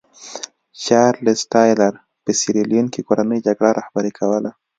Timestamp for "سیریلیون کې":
2.39-3.05